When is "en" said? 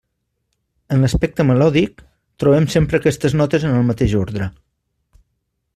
0.95-1.03, 3.69-3.79